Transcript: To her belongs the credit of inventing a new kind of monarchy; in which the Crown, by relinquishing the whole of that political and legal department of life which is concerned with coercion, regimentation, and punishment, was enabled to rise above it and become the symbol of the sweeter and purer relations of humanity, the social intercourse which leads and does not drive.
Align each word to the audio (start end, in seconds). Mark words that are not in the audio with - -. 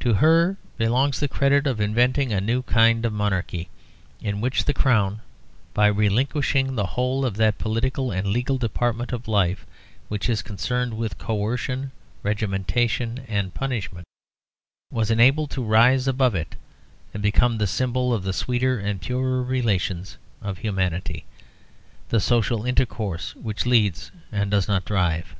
To 0.00 0.14
her 0.14 0.56
belongs 0.78 1.20
the 1.20 1.28
credit 1.28 1.66
of 1.66 1.78
inventing 1.78 2.32
a 2.32 2.40
new 2.40 2.62
kind 2.62 3.04
of 3.04 3.12
monarchy; 3.12 3.68
in 4.22 4.40
which 4.40 4.64
the 4.64 4.72
Crown, 4.72 5.20
by 5.74 5.88
relinquishing 5.88 6.74
the 6.74 6.86
whole 6.86 7.22
of 7.22 7.36
that 7.36 7.58
political 7.58 8.10
and 8.10 8.28
legal 8.28 8.56
department 8.56 9.12
of 9.12 9.28
life 9.28 9.66
which 10.08 10.30
is 10.30 10.40
concerned 10.40 10.96
with 10.96 11.18
coercion, 11.18 11.90
regimentation, 12.22 13.22
and 13.28 13.52
punishment, 13.52 14.06
was 14.90 15.10
enabled 15.10 15.50
to 15.50 15.62
rise 15.62 16.08
above 16.08 16.34
it 16.34 16.56
and 17.12 17.22
become 17.22 17.58
the 17.58 17.66
symbol 17.66 18.14
of 18.14 18.22
the 18.22 18.32
sweeter 18.32 18.78
and 18.78 19.02
purer 19.02 19.42
relations 19.42 20.16
of 20.40 20.56
humanity, 20.56 21.26
the 22.08 22.20
social 22.20 22.64
intercourse 22.64 23.36
which 23.36 23.66
leads 23.66 24.10
and 24.32 24.50
does 24.50 24.66
not 24.66 24.86
drive. 24.86 25.34